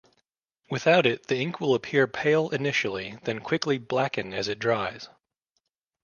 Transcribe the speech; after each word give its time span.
Without 0.71 1.05
it, 1.05 1.27
the 1.27 1.37
ink 1.37 1.59
will 1.61 1.75
appear 1.75 2.07
pale 2.07 2.49
initially 2.49 3.19
then 3.25 3.37
quickly 3.37 3.77
blacken 3.77 4.33
as 4.33 4.47
it 4.47 4.57
dries. 4.57 5.07